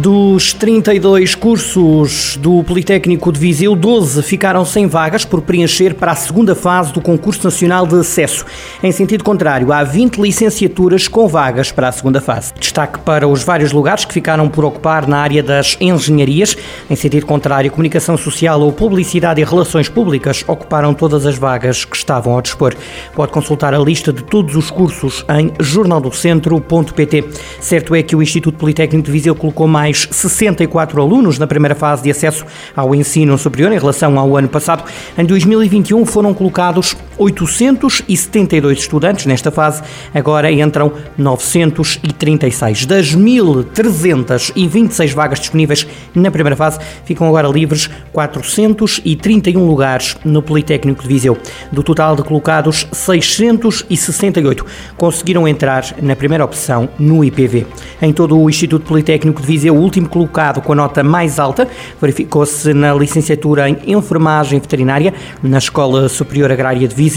[0.00, 6.14] Dos 32 cursos do Politécnico de Viseu, 12 ficaram sem vagas por preencher para a
[6.14, 8.46] segunda fase do Concurso Nacional de Acesso.
[8.82, 12.50] Em sentido contrário, há 20 licenciaturas com vagas para a segunda fase.
[12.58, 16.56] Destaque para os vários lugares que ficaram por ocupar na área das engenharias.
[16.88, 21.94] Em sentido contrário, Comunicação Social ou Publicidade e Relações Públicas ocuparam todas as vagas que
[21.94, 22.74] estavam ao dispor.
[23.14, 27.24] Pode consultar a lista de todos os cursos em jornaldocentro.pt.
[27.60, 31.74] Certo é que o Instituto Politécnico de Viseu colocou mais mais 64 alunos na primeira
[31.74, 34.84] fase de acesso ao ensino superior em relação ao ano passado.
[35.18, 39.82] Em 2021 foram colocados 872 estudantes nesta fase,
[40.14, 42.86] agora entram 936.
[42.86, 51.08] Das 1.326 vagas disponíveis na primeira fase, ficam agora livres 431 lugares no Politécnico de
[51.08, 51.36] Viseu.
[51.70, 54.64] Do total de colocados, 668
[54.96, 57.66] conseguiram entrar na primeira opção no IPV.
[58.00, 61.68] Em todo o Instituto Politécnico de Viseu, o último colocado com a nota mais alta
[62.00, 65.12] verificou-se na licenciatura em Enfermagem Veterinária
[65.42, 67.09] na Escola Superior Agrária de Viseu.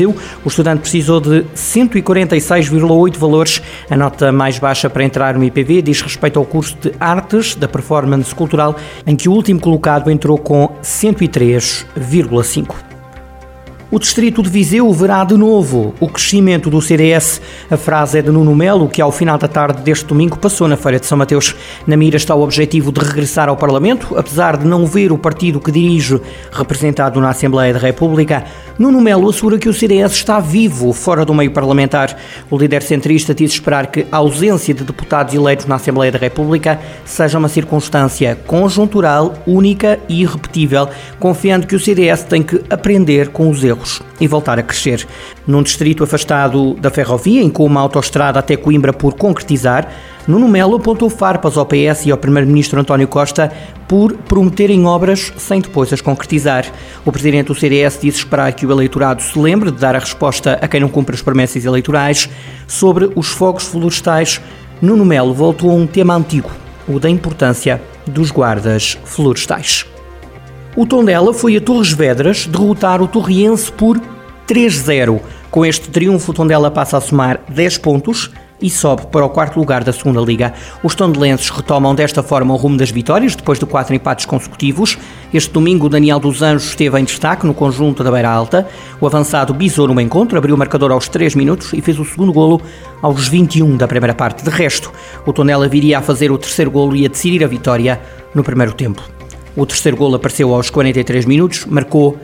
[0.43, 3.61] O estudante precisou de 146,8 valores.
[3.89, 7.67] A nota mais baixa para entrar no IPV diz respeito ao curso de Artes da
[7.67, 12.92] Performance Cultural, em que o último colocado entrou com 103,5.
[13.93, 17.39] O distrito de Viseu verá de novo o crescimento do CDS.
[17.69, 20.75] A frase é de Nuno Melo, que ao final da tarde deste domingo passou na
[20.75, 21.55] Feira de São Mateus.
[21.85, 25.59] Na mira está o objetivo de regressar ao Parlamento, apesar de não ver o partido
[25.59, 26.19] que dirige
[26.51, 28.43] representado na Assembleia da República.
[28.79, 32.17] Nuno Melo assegura que o CDS está vivo fora do meio parlamentar.
[32.49, 36.79] O líder centrista diz esperar que a ausência de deputados eleitos na Assembleia da República
[37.05, 43.51] seja uma circunstância conjuntural, única e irrepetível, confiando que o CDS tem que aprender com
[43.51, 43.82] os erros
[44.19, 45.07] e voltar a crescer.
[45.45, 49.87] Num distrito afastado da ferrovia, em com uma autoestrada até Coimbra por concretizar,
[50.27, 53.51] Nuno Melo apontou farpas ao PS e ao Primeiro-Ministro António Costa
[53.87, 56.65] por prometerem obras sem depois as concretizar.
[57.05, 60.57] O Presidente do CDS disse esperar que o eleitorado se lembre de dar a resposta
[60.61, 62.29] a quem não cumpre as promessas eleitorais
[62.67, 64.39] sobre os fogos florestais.
[64.81, 66.49] Nuno Melo voltou a um tema antigo,
[66.87, 69.92] o da importância dos guardas florestais.
[70.75, 74.01] O Tondela foi a Torres Vedras derrotar o Torriense por
[74.47, 75.21] 3-0.
[75.51, 79.59] Com este triunfo, o Tondela passa a somar 10 pontos e sobe para o quarto
[79.59, 80.51] lugar da segunda liga.
[80.81, 84.97] Os tondelenses retomam desta forma o rumo das vitórias, depois de quatro empates consecutivos.
[85.31, 88.67] Este domingo, Daniel dos Anjos esteve em destaque no conjunto da Beira Alta.
[88.99, 92.33] O avançado bisou no encontro, abriu o marcador aos 3 minutos e fez o segundo
[92.33, 92.59] golo
[92.99, 94.43] aos 21 da primeira parte.
[94.43, 94.91] De resto,
[95.23, 98.01] o Tondela viria a fazer o terceiro golo e a decidir a vitória
[98.33, 99.12] no primeiro tempo.
[99.55, 102.17] O terceiro gol apareceu aos 43 minutos, marcou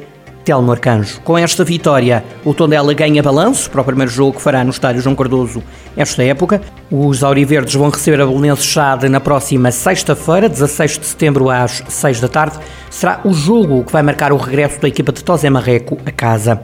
[0.43, 1.21] Telmo Arcanjo.
[1.21, 4.99] Com esta vitória, o Tondela ganha balanço para o primeiro jogo que fará no estádio
[4.99, 5.61] João Cardoso
[5.95, 6.59] esta época.
[6.89, 12.19] Os Auriverdes vão receber a Belenenses Chade na próxima sexta-feira, 16 de setembro às 6
[12.19, 12.57] da tarde.
[12.89, 16.59] Será o jogo que vai marcar o regresso da equipa de Tosé Marreco a casa.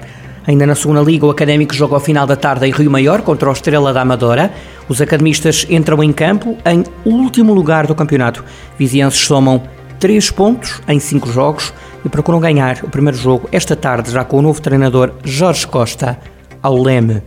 [0.48, 3.50] Ainda na segunda liga, o Académico joga ao final da tarde em Rio Maior contra
[3.50, 4.52] o Estrela da Amadora.
[4.90, 8.44] Os academistas entram em campo em último lugar do campeonato.
[8.78, 9.62] Vizienses somam
[10.06, 11.74] 3 pontos em 5 jogos
[12.06, 16.20] e procuram ganhar o primeiro jogo esta tarde, já com o novo treinador Jorge Costa
[16.62, 17.24] ao leme.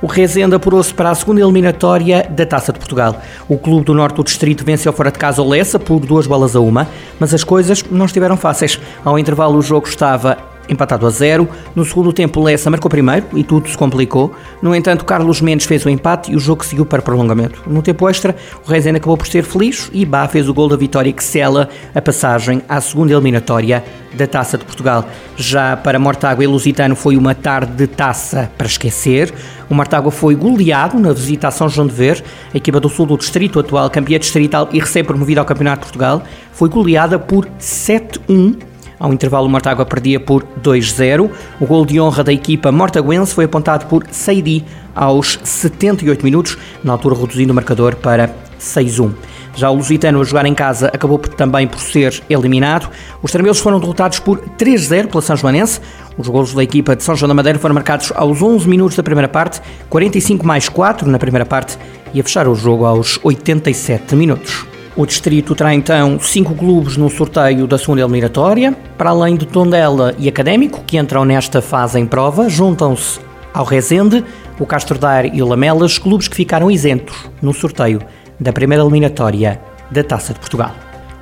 [0.00, 3.20] O Rezende apurou-se para a segunda eliminatória da Taça de Portugal.
[3.48, 6.54] O clube do Norte do Distrito venceu fora de casa o Lessa por duas bolas
[6.54, 6.86] a uma,
[7.18, 8.78] mas as coisas não estiveram fáceis.
[9.04, 10.38] Ao intervalo o jogo estava
[10.68, 11.48] empatado a zero.
[11.74, 14.32] No segundo tempo, Lessa marcou primeiro e tudo se complicou.
[14.62, 17.62] No entanto, Carlos Mendes fez o empate e o jogo seguiu para prolongamento.
[17.66, 20.76] No tempo extra, o Rezende acabou por ser feliz e Bá fez o gol da
[20.76, 23.84] vitória que sela a passagem à segunda eliminatória
[24.14, 25.04] da Taça de Portugal.
[25.36, 29.32] Já para Mortágua e Lusitano foi uma tarde de taça para esquecer.
[29.68, 32.22] O Mortágua foi goleado na visita a São João de Ver.
[32.52, 36.22] A equipa do sul do distrito, atual campeã distrital e recém-promovida ao Campeonato de Portugal,
[36.52, 38.69] foi goleada por 7-1
[39.00, 41.30] ao intervalo, o Mortágua perdia por 2-0.
[41.58, 44.62] O gol de honra da equipa mortaguense foi apontado por Seidi
[44.94, 48.28] aos 78 minutos, na altura reduzindo o marcador para
[48.60, 49.10] 6-1.
[49.56, 52.90] Já o Lusitano a jogar em casa acabou também por ser eliminado.
[53.22, 55.80] Os tremelos foram derrotados por 3-0 pela São Joanense.
[56.18, 59.02] Os golos da equipa de São João da Madeira foram marcados aos 11 minutos da
[59.02, 61.78] primeira parte, 45 mais 4 na primeira parte
[62.12, 64.69] e a fechar o jogo aos 87 minutos.
[65.00, 70.14] O distrito terá então cinco clubes no sorteio da segunda eliminatória, para além de Tondela
[70.18, 73.18] e Académico, que entram nesta fase em prova, juntam-se
[73.54, 74.22] ao Rezende,
[74.58, 78.02] o Castro Daire e o Lamelas, clubes que ficaram isentos no sorteio
[78.38, 79.58] da primeira eliminatória
[79.90, 80.74] da Taça de Portugal.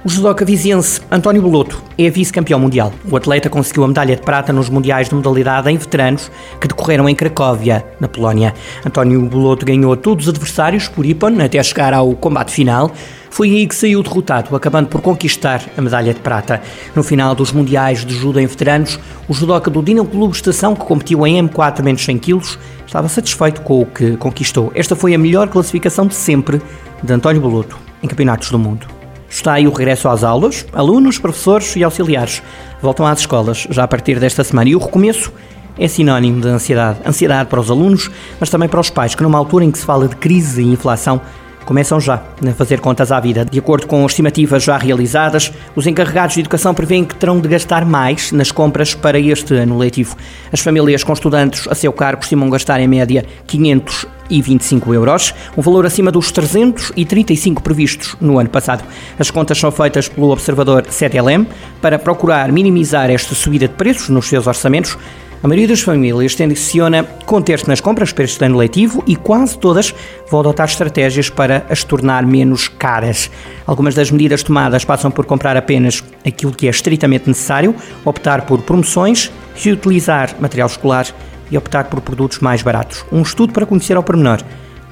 [0.05, 2.93] O judoca viziense António Boloto é vice-campeão mundial.
[3.11, 6.31] O atleta conseguiu a medalha de prata nos mundiais de modalidade em veteranos
[6.61, 8.55] que decorreram em Cracóvia, na Polónia.
[8.87, 12.93] António Boloto ganhou todos os adversários por Ippon até chegar ao combate final.
[13.29, 16.63] Foi aí que saiu derrotado, acabando por conquistar a medalha de prata.
[16.95, 20.85] No final dos mundiais de judo em veteranos, o judoca do Dinamo Clube Estação, que
[20.85, 22.41] competiu em M4 menos 100 kg,
[22.87, 24.71] estava satisfeito com o que conquistou.
[24.77, 26.63] Esta foi a melhor classificação de sempre
[27.03, 28.98] de António Boloto em campeonatos do mundo.
[29.29, 30.67] Está aí o regresso às aulas.
[30.73, 32.43] Alunos, professores e auxiliares
[32.81, 34.71] voltam às escolas já a partir desta semana.
[34.71, 35.33] E o recomeço
[35.79, 36.99] é sinónimo de ansiedade.
[37.07, 38.11] Ansiedade para os alunos,
[38.41, 40.67] mas também para os pais, que numa altura em que se fala de crise e
[40.67, 41.21] inflação,
[41.69, 43.45] começam já a fazer contas à vida.
[43.45, 47.85] De acordo com estimativas já realizadas, os encarregados de educação prevêem que terão de gastar
[47.85, 50.17] mais nas compras para este ano letivo.
[50.51, 55.85] As famílias com estudantes a seu cargo estimam gastar em média 525 euros, um valor
[55.85, 58.83] acima dos 335 previstos no ano passado.
[59.19, 61.47] As contas são feitas pelo observador CDLM
[61.83, 64.97] para procurar minimizar esta subida de preços nos seus orçamentos
[65.43, 69.95] a maioria das famílias tenciona conter-se nas compras para este ano letivo e quase todas
[70.29, 73.31] vão adotar estratégias para as tornar menos caras.
[73.65, 77.75] Algumas das medidas tomadas passam por comprar apenas aquilo que é estritamente necessário,
[78.05, 81.07] optar por promoções, reutilizar material escolar
[81.51, 83.05] e optar por produtos mais baratos.
[83.13, 84.41] Um estudo para conhecer ao pormenor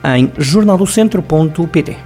[0.05, 2.06] em jornaldocentro.pt.